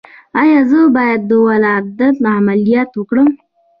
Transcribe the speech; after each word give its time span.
ایا 0.41 0.59
زه 0.69 0.79
باید 0.95 1.21
د 1.29 1.31
ولادت 1.47 2.15
عملیات 2.37 2.89
وکړم؟ 2.95 3.29